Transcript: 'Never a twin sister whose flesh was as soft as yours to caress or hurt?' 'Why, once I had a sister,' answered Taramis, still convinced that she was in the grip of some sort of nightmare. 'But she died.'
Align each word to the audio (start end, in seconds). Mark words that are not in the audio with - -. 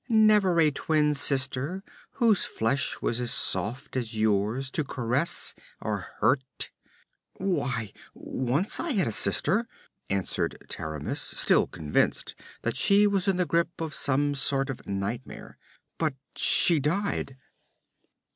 'Never 0.09 0.59
a 0.59 0.71
twin 0.71 1.13
sister 1.13 1.83
whose 2.13 2.43
flesh 2.43 3.03
was 3.03 3.19
as 3.19 3.29
soft 3.29 3.95
as 3.95 4.17
yours 4.17 4.71
to 4.71 4.83
caress 4.83 5.53
or 5.79 5.99
hurt?' 6.19 6.71
'Why, 7.35 7.93
once 8.15 8.79
I 8.79 8.93
had 8.93 9.05
a 9.05 9.11
sister,' 9.11 9.67
answered 10.09 10.57
Taramis, 10.67 11.19
still 11.21 11.67
convinced 11.67 12.33
that 12.63 12.77
she 12.77 13.05
was 13.05 13.27
in 13.27 13.37
the 13.37 13.45
grip 13.45 13.79
of 13.79 13.93
some 13.93 14.33
sort 14.33 14.71
of 14.71 14.87
nightmare. 14.87 15.59
'But 15.99 16.15
she 16.35 16.79
died.' 16.79 17.37